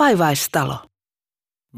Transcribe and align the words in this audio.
Vaivaistalo. 0.00 0.76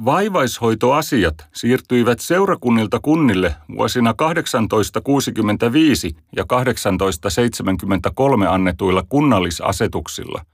Vaivaishoitoasiat 0.05 1.34
siirtyivät 1.55 2.21
seurakunnilta 2.21 3.00
kunnille 3.00 3.54
vuosina 3.76 4.14
1865 4.14 6.17
ja 6.37 6.45
1873 6.48 8.46
annetuilla 8.46 9.04
kunnallisasetuksilla. 9.08 10.45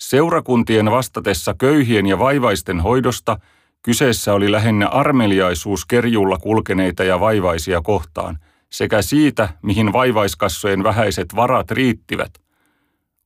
Seurakuntien 0.00 0.90
vastatessa 0.90 1.54
köyhien 1.58 2.06
ja 2.06 2.18
vaivaisten 2.18 2.80
hoidosta 2.80 3.38
kyseessä 3.82 4.34
oli 4.34 4.52
lähinnä 4.52 4.88
armeliaisuus 4.88 5.86
kerjulla 5.86 6.38
kulkeneita 6.38 7.04
ja 7.04 7.20
vaivaisia 7.20 7.80
kohtaan 7.80 8.38
sekä 8.72 9.02
siitä, 9.02 9.48
mihin 9.62 9.92
vaivaiskassojen 9.92 10.82
vähäiset 10.82 11.36
varat 11.36 11.70
riittivät. 11.70 12.49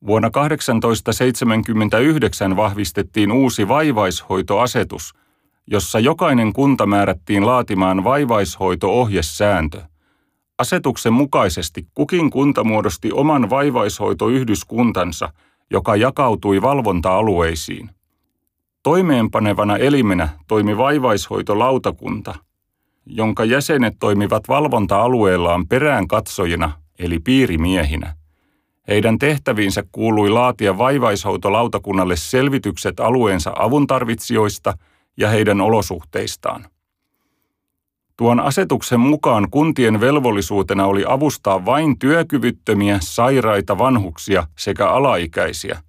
Vuonna 0.06 0.30
1879 0.30 2.56
vahvistettiin 2.56 3.32
uusi 3.32 3.68
vaivaishoitoasetus– 3.68 5.14
jossa 5.66 6.00
jokainen 6.00 6.52
kunta 6.52 6.86
määrättiin 6.86 7.46
laatimaan 7.46 8.04
vaivaishoito-ohjesääntö. 8.04 9.82
Asetuksen 10.58 11.12
mukaisesti 11.12 11.86
kukin 11.94 12.30
kunta 12.30 12.64
muodosti 12.64 13.12
oman 13.12 13.50
vaivaishoitoyhdyskuntansa, 13.50 15.32
joka 15.70 15.96
jakautui 15.96 16.62
valvonta-alueisiin. 16.62 17.90
Toimeenpanevana 18.82 19.76
elimenä 19.76 20.28
toimi 20.48 20.76
vaivaishoitolautakunta, 20.76 22.34
jonka 23.06 23.44
jäsenet 23.44 23.94
toimivat 24.00 24.48
valvonta-alueellaan 24.48 25.68
perään 25.68 26.08
katsojina 26.08 26.72
eli 26.98 27.18
piirimiehinä. 27.18 28.14
Heidän 28.88 29.18
tehtäviinsä 29.18 29.84
kuului 29.92 30.30
laatia 30.30 30.78
vaivaishoitolautakunnalle 30.78 32.16
selvitykset 32.16 33.00
alueensa 33.00 33.52
avuntarvitsijoista– 33.56 34.74
ja 35.16 35.28
heidän 35.28 35.60
olosuhteistaan. 35.60 36.66
Tuon 38.16 38.40
asetuksen 38.40 39.00
mukaan 39.00 39.50
kuntien 39.50 40.00
velvollisuutena 40.00 40.86
oli 40.86 41.04
avustaa 41.08 41.64
vain 41.64 41.98
työkyvyttömiä, 41.98 42.98
sairaita 43.00 43.78
vanhuksia 43.78 44.46
sekä 44.58 44.88
alaikäisiä. 44.88 45.82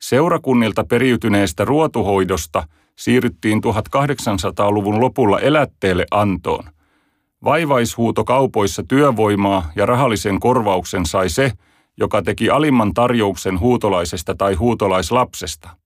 Seurakunnilta 0.00 0.84
periytyneestä 0.84 1.64
ruotuhoidosta 1.64 2.68
siirryttiin 2.96 3.62
1800-luvun 3.64 5.00
lopulla 5.00 5.40
elätteelle 5.40 6.06
antoon. 6.10 6.64
Vaivaishuuto 7.44 8.24
kaupoissa 8.24 8.82
työvoimaa 8.88 9.70
ja 9.76 9.86
rahallisen 9.86 10.40
korvauksen 10.40 11.06
sai 11.06 11.28
se, 11.28 11.52
joka 11.96 12.22
teki 12.22 12.50
alimman 12.50 12.94
tarjouksen 12.94 13.60
huutolaisesta 13.60 14.34
tai 14.34 14.54
huutolaislapsesta– 14.54 15.70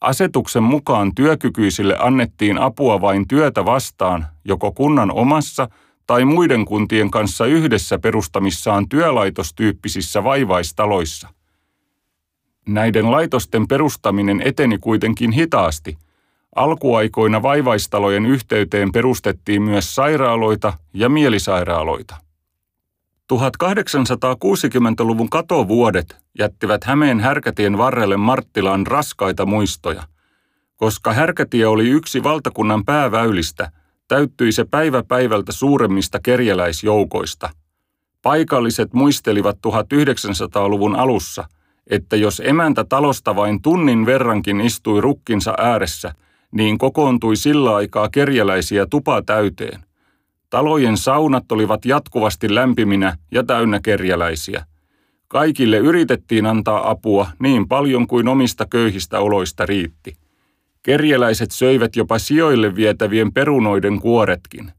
Asetuksen 0.00 0.62
mukaan 0.62 1.14
työkykyisille 1.14 1.96
annettiin 1.98 2.58
apua 2.58 3.00
vain 3.00 3.28
työtä 3.28 3.64
vastaan, 3.64 4.26
joko 4.44 4.72
kunnan 4.72 5.12
omassa 5.12 5.68
tai 6.06 6.24
muiden 6.24 6.64
kuntien 6.64 7.10
kanssa 7.10 7.46
yhdessä 7.46 7.98
perustamissaan 7.98 8.88
työlaitostyyppisissä 8.88 10.24
vaivaistaloissa. 10.24 11.28
Näiden 12.68 13.10
laitosten 13.10 13.68
perustaminen 13.68 14.42
eteni 14.44 14.78
kuitenkin 14.78 15.32
hitaasti. 15.32 15.98
Alkuaikoina 16.56 17.42
vaivaistalojen 17.42 18.26
yhteyteen 18.26 18.92
perustettiin 18.92 19.62
myös 19.62 19.94
sairaaloita 19.94 20.72
ja 20.94 21.08
mielisairaaloita. 21.08 22.25
1860-luvun 23.32 25.30
katovuodet 25.30 26.16
jättivät 26.38 26.84
Hämeen 26.84 27.20
härkätien 27.20 27.78
varrelle 27.78 28.16
Marttilaan 28.16 28.86
raskaita 28.86 29.46
muistoja. 29.46 30.02
Koska 30.76 31.12
härkätie 31.12 31.66
oli 31.66 31.88
yksi 31.88 32.22
valtakunnan 32.22 32.84
pääväylistä, 32.84 33.70
täyttyi 34.08 34.52
se 34.52 34.64
päivä 34.64 35.02
päivältä 35.02 35.52
suuremmista 35.52 36.20
kerjäläisjoukoista. 36.22 37.50
Paikalliset 38.22 38.92
muistelivat 38.92 39.58
1900-luvun 39.66 40.96
alussa, 40.96 41.44
että 41.86 42.16
jos 42.16 42.42
emäntä 42.44 42.84
talosta 42.84 43.36
vain 43.36 43.62
tunnin 43.62 44.06
verrankin 44.06 44.60
istui 44.60 45.00
rukkinsa 45.00 45.54
ääressä, 45.58 46.14
niin 46.52 46.78
kokoontui 46.78 47.36
sillä 47.36 47.76
aikaa 47.76 48.08
kerjäläisiä 48.08 48.86
tupa 48.90 49.22
täyteen. 49.22 49.85
Talojen 50.50 50.96
saunat 50.96 51.52
olivat 51.52 51.84
jatkuvasti 51.84 52.54
lämpiminä 52.54 53.16
ja 53.30 53.44
täynnä 53.44 53.80
kerjäläisiä. 53.82 54.64
Kaikille 55.28 55.76
yritettiin 55.76 56.46
antaa 56.46 56.90
apua 56.90 57.26
niin 57.38 57.68
paljon 57.68 58.06
kuin 58.06 58.28
omista 58.28 58.66
köyhistä 58.70 59.20
oloista 59.20 59.66
riitti. 59.66 60.16
Kerjäläiset 60.82 61.50
söivät 61.50 61.96
jopa 61.96 62.18
sijoille 62.18 62.76
vietävien 62.76 63.32
perunoiden 63.32 64.00
kuoretkin. 64.00 64.72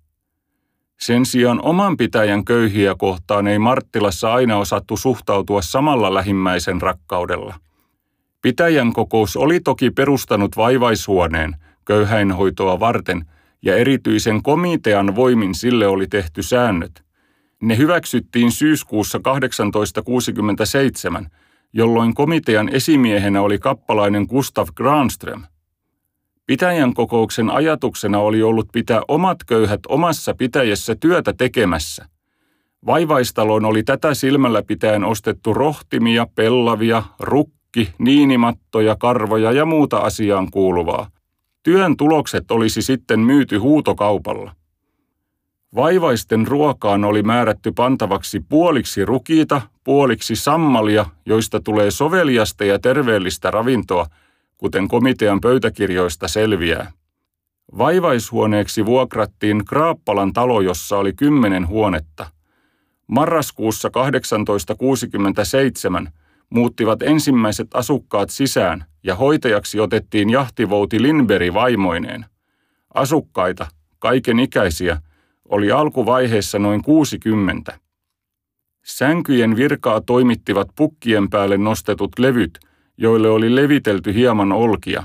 Sen 1.00 1.25
sijaan 1.25 1.61
oman 1.61 1.97
pitäjän 1.97 2.45
köyhiä 2.45 2.95
kohtaan 2.95 3.47
ei 3.47 3.59
Marttilassa 3.59 4.33
aina 4.33 4.57
osattu 4.57 4.97
suhtautua 4.97 5.61
samalla 5.61 6.13
lähimmäisen 6.13 6.81
rakkaudella. 6.81 7.56
Pitäjän 8.41 8.94
kokous 8.94 9.38
oli 9.38 9.59
toki 9.59 9.91
perustanut 9.91 10.57
vaivaishuoneen 10.57 11.56
köyhäinhoitoa 11.85 12.79
varten– 12.79 13.25
ja 13.62 13.75
erityisen 13.75 14.44
komitean 14.44 15.16
voimin 15.16 15.56
sille 15.56 15.88
oli 15.88 16.07
tehty 16.07 16.44
säännöt. 16.44 17.03
Ne 17.62 17.78
hyväksyttiin 17.78 18.51
syyskuussa 18.51 19.19
1867, 19.19 21.28
jolloin 21.73 22.13
komitean 22.13 22.69
esimiehenä 22.69 23.41
oli 23.41 23.59
kappalainen 23.59 24.25
Gustav 24.29 24.68
Granström. 24.75 25.44
Pitäjän 26.45 26.94
kokouksen 26.94 27.50
ajatuksena 27.50 28.19
oli 28.19 28.44
ollut 28.44 28.68
pitää 28.72 29.01
omat 29.07 29.44
köyhät 29.44 29.79
omassa 29.89 30.34
pitäjässä 30.34 30.95
työtä 30.95 31.34
tekemässä. 31.34 32.06
Vaivaistaloon 32.85 33.66
oli 33.66 33.84
tätä 33.84 34.13
silmällä 34.13 34.63
pitäen 34.63 35.03
ostettu 35.03 35.53
rohtimia, 35.53 36.28
pellavia, 36.35 37.03
rukki, 37.19 37.89
niinimattoja, 37.97 38.95
karvoja 38.95 39.51
ja 39.51 39.66
muuta 39.66 39.97
asiaan 39.97 40.51
kuuluvaa– 40.51 41.09
Työn 41.67 41.97
tulokset 41.97 42.51
olisi 42.51 42.81
sitten 42.81 43.19
myyty 43.19 43.57
huutokaupalla. 43.57 44.55
Vaivaisten 45.75 46.47
ruokaan 46.47 47.05
oli 47.05 47.23
määrätty 47.23 47.72
pantavaksi 47.72 48.39
puoliksi 48.50 49.05
rukiita, 49.05 49.61
puoliksi 49.83 50.35
sammalia, 50.35 51.06
joista 51.25 51.59
tulee 51.59 51.91
soveliasta 51.91 52.66
ja 52.66 52.79
terveellistä 52.79 53.51
ravintoa, 53.51 54.06
kuten 54.57 54.88
komitean 54.88 55.41
pöytäkirjoista 55.41 56.27
selviää. 56.27 56.91
Vaivaishuoneeksi 57.77 58.85
vuokrattiin 58.85 59.66
Kraappalan 59.66 60.33
talo, 60.33 60.61
jossa 60.61 60.97
oli 60.97 61.13
kymmenen 61.13 61.67
huonetta. 61.67 62.25
Marraskuussa 63.07 63.89
1867 63.89 66.09
muuttivat 66.50 67.02
ensimmäiset 67.02 67.68
asukkaat 67.74 68.30
sisään 68.30 68.85
ja 69.03 69.16
hoitajaksi 69.16 69.80
otettiin 69.80 70.30
jahtivouti 70.30 71.02
Lindberg 71.02 71.53
vaimoineen. 71.53 72.25
Asukkaita, 72.94 73.68
kaiken 74.00 74.40
ikäisiä, 74.40 75.02
oli 75.50 75.72
alkuvaiheessa 75.72 76.59
noin 76.59 76.81
60. 76.81 77.80
Sänkyjen 78.86 79.56
virkaa 79.56 80.02
toimittivat 80.02 80.68
pukkien 80.75 81.30
päälle 81.30 81.57
nostetut 81.57 82.19
levyt, 82.19 82.59
joille 82.97 83.30
oli 83.30 83.56
levitelty 83.56 84.13
hieman 84.13 84.52
olkia. 84.52 85.03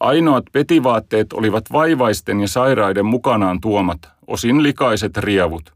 Ainoat 0.00 0.44
petivaatteet 0.52 1.32
olivat 1.32 1.64
vaivaisten 1.72 2.40
ja 2.40 2.48
sairaiden 2.48 3.06
mukanaan 3.06 3.60
tuomat, 3.60 3.98
osin 4.26 4.62
likaiset 4.62 5.16
rievut. 5.16 5.72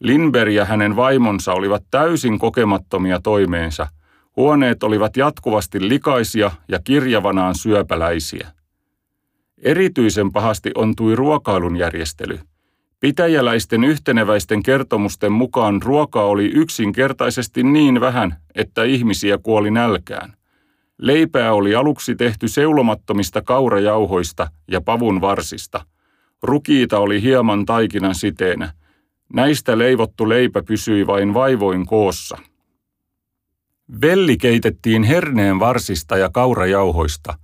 Lindberg 0.00 0.52
ja 0.52 0.64
hänen 0.64 0.96
vaimonsa 0.96 1.52
olivat 1.52 1.84
täysin 1.90 2.38
kokemattomia 2.38 3.20
toimeensa– 3.20 3.86
Huoneet 4.38 4.82
olivat 4.82 5.16
jatkuvasti 5.16 5.88
likaisia 5.88 6.50
ja 6.68 6.78
kirjavanaan 6.84 7.54
syöpäläisiä. 7.54 8.48
Erityisen 9.62 10.32
pahasti 10.32 10.70
ontui 10.74 11.16
ruokailun 11.16 11.76
järjestely. 11.76 12.38
Pitäjäläisten 13.00 13.84
yhteneväisten 13.84 14.62
kertomusten 14.62 15.32
mukaan 15.32 15.82
ruokaa 15.82 16.24
oli 16.24 16.46
yksinkertaisesti 16.46 17.62
niin 17.62 18.00
vähän, 18.00 18.36
että 18.54 18.84
ihmisiä 18.84 19.38
kuoli 19.38 19.70
nälkään. 19.70 20.32
Leipää 20.98 21.52
oli 21.52 21.74
aluksi 21.74 22.14
tehty 22.14 22.48
seulomattomista 22.48 23.42
kaurajauhoista 23.42 24.50
ja 24.70 24.80
pavun 24.80 25.20
varsista. 25.20 25.84
Rukiita 26.42 26.98
oli 26.98 27.22
hieman 27.22 27.66
taikinan 27.66 28.14
siteenä. 28.14 28.72
Näistä 29.32 29.78
leivottu 29.78 30.28
leipä 30.28 30.62
pysyi 30.62 31.06
vain 31.06 31.34
vaivoin 31.34 31.86
koossa. 31.86 32.38
Velli 34.00 34.36
keitettiin 34.36 35.02
herneen 35.02 35.60
varsista 35.60 36.16
ja 36.16 36.30
kaurajauhoista. 36.32 37.38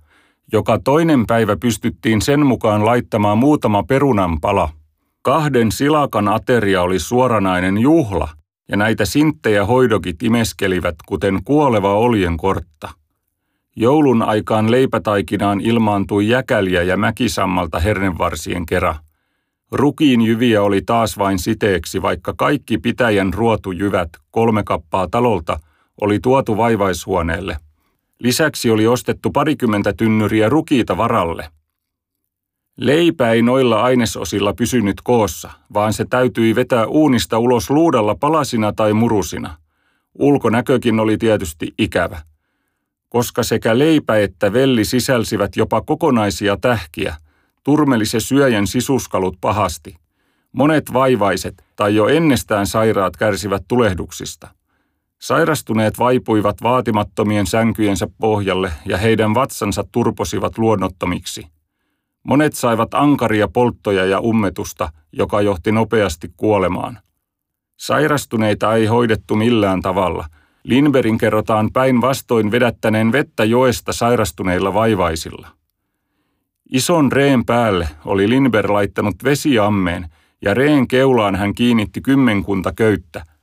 Joka 0.51 0.79
toinen 0.83 1.25
päivä 1.27 1.57
pystyttiin 1.57 2.21
sen 2.21 2.45
mukaan 2.45 2.85
laittamaan 2.85 3.37
muutama 3.37 3.83
perunan 3.83 4.41
pala. 4.41 4.69
Kahden 5.21 5.71
silakan 5.71 6.27
ateria 6.27 6.81
oli 6.81 6.99
suoranainen 6.99 7.77
juhla, 7.77 8.27
ja 8.69 8.77
näitä 8.77 9.05
sinttejä 9.05 9.65
hoidokit 9.65 10.23
imeskelivät 10.23 10.95
kuten 11.05 11.39
kuoleva 11.43 11.93
oljen 11.93 12.37
kortta. 12.37 12.89
Joulun 13.75 14.21
aikaan 14.21 14.71
leipätaikinaan 14.71 15.61
ilmaantui 15.61 16.27
jäkäliä 16.27 16.83
ja 16.83 16.97
mäkisammalta 16.97 17.79
hernevarsien 17.79 18.65
kera. 18.65 18.95
Rukiin 19.71 20.21
jyviä 20.21 20.63
oli 20.63 20.81
taas 20.81 21.17
vain 21.17 21.39
siteeksi, 21.39 22.01
vaikka 22.01 22.33
kaikki 22.37 22.77
pitäjän 22.77 23.33
ruotujyvät, 23.33 24.09
kolme 24.31 24.63
kappaa 24.63 25.07
talolta, 25.11 25.59
oli 26.01 26.19
tuotu 26.19 26.57
vaivaishuoneelle. 26.57 27.57
Lisäksi 28.19 28.71
oli 28.71 28.87
ostettu 28.87 29.31
parikymmentä 29.31 29.93
tynnyriä 29.93 30.49
rukiita 30.49 30.97
varalle. 30.97 31.49
Leipä 32.77 33.31
ei 33.31 33.41
noilla 33.41 33.81
ainesosilla 33.81 34.53
pysynyt 34.53 35.01
koossa, 35.03 35.51
vaan 35.73 35.93
se 35.93 36.05
täytyi 36.09 36.55
vetää 36.55 36.85
uunista 36.85 37.39
ulos 37.39 37.69
luudalla 37.69 38.15
palasina 38.15 38.73
tai 38.73 38.93
murusina. 38.93 39.57
Ulkonäkökin 40.19 40.99
oli 40.99 41.17
tietysti 41.17 41.73
ikävä. 41.79 42.21
Koska 43.09 43.43
sekä 43.43 43.79
leipä 43.79 44.17
että 44.17 44.53
velli 44.53 44.85
sisälsivät 44.85 45.55
jopa 45.55 45.81
kokonaisia 45.81 46.57
tähkiä, 46.61 47.15
turmeli 47.63 48.05
se 48.05 48.19
syöjän 48.19 48.67
sisuskalut 48.67 49.37
pahasti. 49.41 49.95
Monet 50.51 50.93
vaivaiset 50.93 51.63
tai 51.75 51.95
jo 51.95 52.07
ennestään 52.07 52.67
sairaat 52.67 53.17
kärsivät 53.17 53.63
tulehduksista. 53.67 54.47
Sairastuneet 55.25 55.99
vaipuivat 55.99 56.57
vaatimattomien 56.63 57.47
sänkyjensä 57.47 58.07
pohjalle 58.19 58.71
ja 58.85 58.97
heidän 58.97 59.33
vatsansa 59.33 59.83
turposivat 59.91 60.57
luonnottomiksi. 60.57 61.47
Monet 62.23 62.53
saivat 62.53 62.93
ankaria 62.93 63.47
polttoja 63.47 64.05
ja 64.05 64.19
ummetusta, 64.19 64.89
joka 65.11 65.41
johti 65.41 65.71
nopeasti 65.71 66.31
kuolemaan. 66.37 66.99
Sairastuneita 67.79 68.75
ei 68.75 68.85
hoidettu 68.85 69.35
millään 69.35 69.81
tavalla. 69.81 70.25
Linberin 70.63 71.17
kerrotaan 71.17 71.69
päinvastoin 71.73 72.51
vedättäneen 72.51 73.11
vettä 73.11 73.43
joesta 73.43 73.93
sairastuneilla 73.93 74.73
vaivaisilla. 74.73 75.47
Ison 76.71 77.11
reen 77.11 77.45
päälle 77.45 77.89
oli 78.05 78.29
Linber 78.29 78.71
laittanut 78.71 79.15
vesiammeen 79.23 80.09
ja 80.41 80.53
reen 80.53 80.87
keulaan 80.87 81.35
hän 81.35 81.53
kiinnitti 81.53 82.01
kymmenkunta 82.01 82.73
köyttä. 82.73 83.34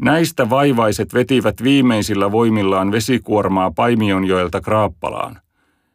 Näistä 0.00 0.50
vaivaiset 0.50 1.14
vetivät 1.14 1.62
viimeisillä 1.62 2.32
voimillaan 2.32 2.92
vesikuormaa 2.92 3.70
Paimionjoelta 3.70 4.60
Kraappalaan. 4.60 5.40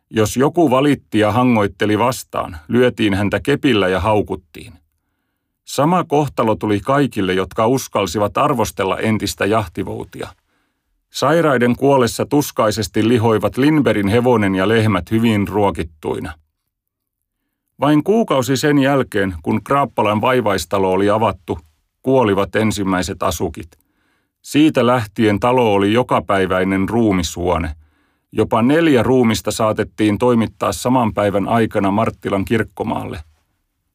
Jos 0.09 0.37
joku 0.37 0.69
valitti 0.69 1.19
ja 1.19 1.31
hangoitteli 1.31 1.99
vastaan, 1.99 2.57
lyötiin 2.67 3.13
häntä 3.13 3.39
kepillä 3.39 3.87
ja 3.87 3.99
haukuttiin. 3.99 4.73
Sama 5.63 6.03
kohtalo 6.03 6.55
tuli 6.55 6.79
kaikille, 6.79 7.33
jotka 7.33 7.67
uskalsivat 7.67 8.37
arvostella 8.37 8.97
entistä 8.97 9.45
jahtivoutia. 9.45 10.29
Sairaiden 11.09 11.75
kuolessa 11.75 12.25
tuskaisesti 12.25 13.07
lihoivat 13.07 13.57
Linberin 13.57 14.07
hevonen 14.07 14.55
ja 14.55 14.67
lehmät 14.67 15.11
hyvin 15.11 15.47
ruokittuina. 15.47 16.33
Vain 17.79 18.03
kuukausi 18.03 18.57
sen 18.57 18.79
jälkeen, 18.79 19.35
kun 19.43 19.63
Kraappalan 19.63 20.21
vaivaistalo 20.21 20.91
oli 20.91 21.09
avattu, 21.09 21.59
kuolivat 22.01 22.55
ensimmäiset 22.55 23.23
asukit. 23.23 23.80
Siitä 24.41 24.85
lähtien 24.85 25.39
talo 25.39 25.73
oli 25.73 25.93
jokapäiväinen 25.93 26.89
ruumisuone. 26.89 27.75
Jopa 28.31 28.61
neljä 28.61 29.03
ruumista 29.03 29.51
saatettiin 29.51 30.17
toimittaa 30.17 30.71
saman 30.71 31.13
päivän 31.13 31.47
aikana 31.47 31.91
Marttilan 31.91 32.45
kirkkomaalle. 32.45 33.19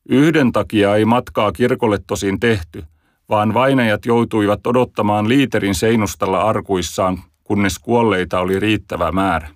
Yhden 0.09 0.53
takia 0.53 0.97
ei 0.97 1.05
matkaa 1.05 1.53
kirkolle 1.53 1.99
tosin 2.07 2.41
tehty, 2.41 2.85
vaan 3.29 3.55
vainajat 3.55 4.07
joutuivat 4.07 4.67
odottamaan 4.67 5.29
liiterin 5.29 5.75
seinustalla 5.75 6.41
arkuissaan, 6.41 7.19
kunnes 7.45 7.79
kuolleita 7.79 8.41
oli 8.41 8.61
riittävä 8.61 9.13
määrä. 9.13 9.49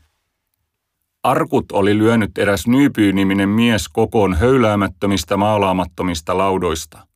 Arkut 1.23 1.73
oli 1.73 1.99
lyönyt 1.99 2.39
eräs 2.39 2.67
Nyypyy-niminen 2.67 3.49
mies 3.49 3.89
kokoon 3.89 4.35
höyläämättömistä 4.35 5.37
maalaamattomista 5.37 6.39
laudoista. 6.39 7.10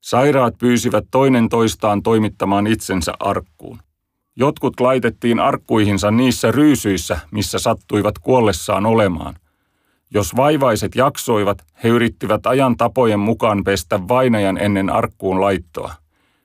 Sairaat 0.00 0.58
pyysivät 0.58 1.04
toinen 1.10 1.48
toistaan 1.48 2.02
toimittamaan 2.02 2.66
itsensä 2.66 3.12
arkkuun. 3.20 3.78
Jotkut 4.36 4.80
laitettiin 4.80 5.40
arkkuihinsa 5.40 6.10
niissä 6.10 6.52
ryysyissä, 6.52 7.20
missä 7.30 7.58
sattuivat 7.58 8.18
kuollessaan 8.18 8.86
olemaan. 8.86 9.34
Jos 10.14 10.36
vaivaiset 10.36 10.94
jaksoivat, 10.94 11.62
he 11.84 11.88
yrittivät 11.88 12.46
ajan 12.46 12.76
tapojen 12.76 13.20
mukaan 13.20 13.64
pestä 13.64 14.08
vainajan 14.08 14.58
ennen 14.58 14.90
arkkuun 14.90 15.40
laittoa. 15.40 15.94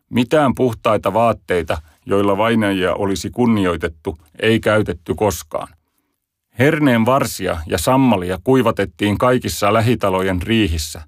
Mitään 0.10 0.56
puhtaita 0.56 1.14
vaatteita, 1.14 1.78
joilla 2.06 2.38
vainajia 2.38 2.94
olisi 2.94 3.30
kunnioitettu, 3.30 4.18
ei 4.42 4.60
käytetty 4.60 5.16
koskaan. 5.16 5.68
Herneen 6.60 7.06
varsia 7.06 7.58
ja 7.68 7.78
sammalia 7.78 8.40
kuivatettiin 8.44 9.18
kaikissa 9.18 9.74
lähitalojen 9.74 10.42
riihissä. 10.42 11.02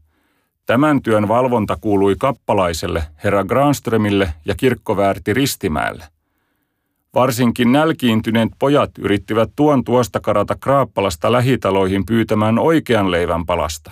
Tämän 0.67 1.01
työn 1.01 1.27
valvonta 1.27 1.77
kuului 1.81 2.15
kappalaiselle, 2.19 3.03
herra 3.23 3.43
Granströmille 3.43 4.33
ja 4.45 4.55
kirkkoväärti 4.55 5.33
Ristimäelle. 5.33 6.05
Varsinkin 7.13 7.71
nälkiintyneet 7.71 8.49
pojat 8.59 8.91
yrittivät 8.99 9.49
tuon 9.55 9.83
tuosta 9.83 10.19
karata 10.19 10.55
Kraappalasta 10.55 11.31
lähitaloihin 11.31 12.05
pyytämään 12.05 12.59
oikean 12.59 13.11
leivän 13.11 13.45
palasta. 13.45 13.91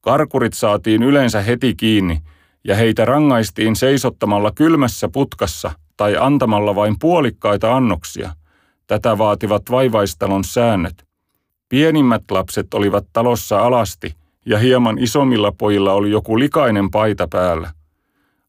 Karkurit 0.00 0.54
saatiin 0.54 1.02
yleensä 1.02 1.42
heti 1.42 1.74
kiinni 1.74 2.20
ja 2.64 2.76
heitä 2.76 3.04
rangaistiin 3.04 3.76
seisottamalla 3.76 4.52
kylmässä 4.54 5.08
putkassa 5.08 5.70
tai 5.96 6.16
antamalla 6.20 6.74
vain 6.74 6.98
puolikkaita 6.98 7.76
annoksia– 7.76 8.32
Tätä 8.88 9.18
vaativat 9.18 9.62
vaivaistalon 9.70 10.44
säännöt. 10.44 11.06
Pienimmät 11.68 12.22
lapset 12.30 12.74
olivat 12.74 13.04
talossa 13.12 13.58
alasti 13.60 14.14
ja 14.48 14.58
hieman 14.58 14.98
isommilla 14.98 15.52
pojilla 15.52 15.92
oli 15.92 16.10
joku 16.10 16.38
likainen 16.38 16.90
paita 16.90 17.28
päällä. 17.30 17.70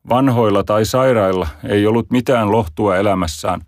Vanhoilla 0.10 0.64
tai 0.64 0.86
sairailla 0.86 1.48
ei 1.70 1.88
ollut 1.88 2.12
mitään 2.12 2.52
lohtua 2.52 2.98
elämässään, 2.98 3.62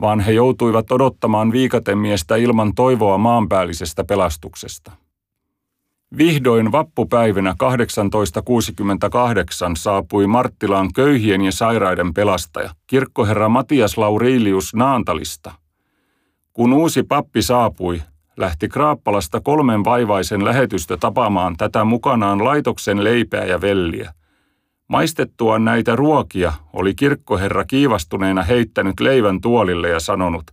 vaan 0.00 0.20
he 0.20 0.32
joutuivat 0.32 0.92
odottamaan 0.92 1.52
viikatemiestä 1.52 2.36
ilman 2.36 2.74
toivoa 2.74 3.18
maanpäällisestä 3.18 4.04
pelastuksesta. 4.04 4.92
Vihdoin 6.16 6.72
vappupäivinä 6.72 7.54
1868 7.58 9.76
saapui 9.76 10.26
Marttilaan 10.26 10.88
köyhien 10.94 11.42
ja 11.42 11.52
sairaiden 11.52 12.14
pelastaja, 12.14 12.70
kirkkoherra 12.86 13.48
Matias 13.48 13.98
Laurilius 13.98 14.74
Naantalista. 14.74 15.54
Kun 16.52 16.72
uusi 16.72 17.02
pappi 17.02 17.42
saapui, 17.42 18.02
lähti 18.40 18.68
Kraappalasta 18.68 19.40
kolmen 19.40 19.84
vaivaisen 19.84 20.44
lähetystä 20.44 20.96
tapaamaan 20.96 21.56
tätä 21.56 21.84
mukanaan 21.84 22.44
laitoksen 22.44 23.04
leipää 23.04 23.44
ja 23.44 23.60
velliä. 23.60 24.14
Maistettua 24.88 25.58
näitä 25.58 25.96
ruokia 25.96 26.52
oli 26.72 26.94
kirkkoherra 26.94 27.64
kiivastuneena 27.64 28.42
heittänyt 28.42 29.00
leivän 29.00 29.40
tuolille 29.40 29.88
ja 29.88 30.00
sanonut, 30.00 30.50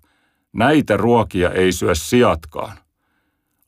näitä 0.54 0.98
ruokia 0.98 1.52
ei 1.52 1.72
syö 1.72 1.96
sijatkaan. 1.96 2.78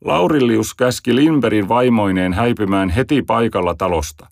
Laurillius 0.04 0.74
käski 0.74 1.14
Limberin 1.14 1.68
vaimoineen 1.68 2.32
häipymään 2.32 2.88
heti 2.88 3.22
paikalla 3.22 3.74
talosta. 3.74 4.26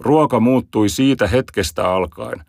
Ruoka 0.00 0.40
muuttui 0.40 0.88
siitä 0.88 1.26
hetkestä 1.26 1.90
alkaen– 1.90 2.44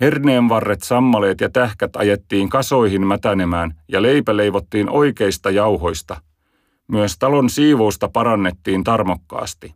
Herneenvarret, 0.00 0.82
sammaleet 0.82 1.40
ja 1.40 1.50
tähkät 1.50 1.96
ajettiin 1.96 2.48
kasoihin 2.48 3.06
mätänemään 3.06 3.74
ja 3.88 4.02
leipä 4.02 4.36
leivottiin 4.36 4.90
oikeista 4.90 5.50
jauhoista. 5.50 6.20
Myös 6.88 7.18
talon 7.18 7.50
siivousta 7.50 8.08
parannettiin 8.08 8.84
tarmokkaasti. 8.84 9.74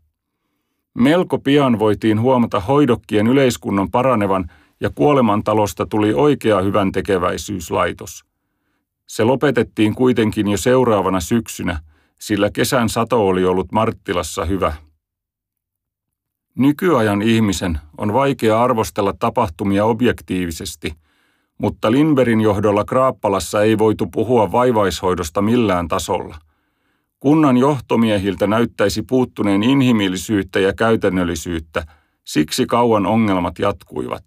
Melko 0.94 1.38
pian 1.38 1.78
voitiin 1.78 2.20
huomata 2.20 2.60
hoidokkien 2.60 3.26
yleiskunnon 3.26 3.90
paranevan 3.90 4.50
ja 4.80 4.90
kuolemantalosta 4.94 5.86
tuli 5.86 6.14
oikea 6.14 6.60
hyvän 6.60 6.92
tekeväisyyslaitos. 6.92 8.24
Se 9.06 9.24
lopetettiin 9.24 9.94
kuitenkin 9.94 10.48
jo 10.48 10.56
seuraavana 10.56 11.20
syksynä, 11.20 11.80
sillä 12.20 12.50
kesän 12.50 12.88
sato 12.88 13.28
oli 13.28 13.44
ollut 13.44 13.72
Marttilassa 13.72 14.44
hyvä. 14.44 14.72
Nykyajan 16.58 17.22
ihmisen 17.22 17.78
on 17.98 18.12
vaikea 18.12 18.62
arvostella 18.62 19.14
tapahtumia 19.18 19.84
objektiivisesti, 19.84 20.94
mutta 21.58 21.90
Lindberin 21.90 22.40
johdolla 22.40 22.84
Kraappalassa 22.84 23.62
ei 23.62 23.78
voitu 23.78 24.06
puhua 24.06 24.52
vaivaishoidosta 24.52 25.42
millään 25.42 25.88
tasolla. 25.88 26.38
Kunnan 27.20 27.56
johtomiehiltä 27.56 28.46
näyttäisi 28.46 29.02
puuttuneen 29.02 29.62
inhimillisyyttä 29.62 30.60
ja 30.60 30.72
käytännöllisyyttä, 30.72 31.84
siksi 32.24 32.66
kauan 32.66 33.06
ongelmat 33.06 33.58
jatkuivat. 33.58 34.24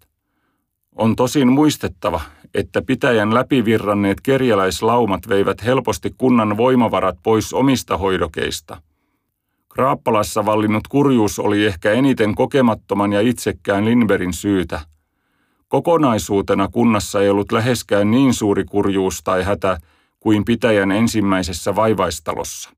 On 0.96 1.16
tosin 1.16 1.52
muistettava, 1.52 2.20
että 2.54 2.82
pitäjän 2.82 3.34
läpivirranneet 3.34 4.20
kerjäläislaumat 4.20 5.28
veivät 5.28 5.64
helposti 5.64 6.14
kunnan 6.18 6.56
voimavarat 6.56 7.18
pois 7.22 7.52
omista 7.52 7.96
hoidokeista– 7.98 8.80
Kraappalassa 9.74 10.46
vallinnut 10.46 10.88
kurjuus 10.88 11.38
oli 11.38 11.66
ehkä 11.66 11.92
eniten 11.92 12.34
kokemattoman 12.34 13.12
ja 13.12 13.20
itsekkään 13.20 13.84
Lindberin 13.84 14.32
syytä. 14.32 14.80
Kokonaisuutena 15.68 16.68
kunnassa 16.68 17.20
ei 17.20 17.30
ollut 17.30 17.52
läheskään 17.52 18.10
niin 18.10 18.34
suuri 18.34 18.64
kurjuus 18.64 19.22
tai 19.24 19.42
hätä 19.42 19.78
kuin 20.20 20.44
pitäjän 20.44 20.92
ensimmäisessä 20.92 21.76
vaivaistalossa. 21.76 22.70